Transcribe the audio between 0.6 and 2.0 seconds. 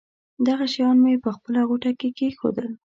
شیان مې په خپله غوټه